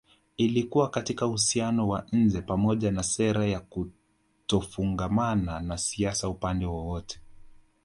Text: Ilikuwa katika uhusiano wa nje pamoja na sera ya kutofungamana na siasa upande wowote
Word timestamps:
Ilikuwa 0.37 0.89
katika 0.89 1.27
uhusiano 1.27 1.87
wa 1.87 2.05
nje 2.11 2.41
pamoja 2.41 2.91
na 2.91 3.03
sera 3.03 3.45
ya 3.45 3.59
kutofungamana 3.59 5.59
na 5.59 5.77
siasa 5.77 6.29
upande 6.29 6.65
wowote 6.65 7.21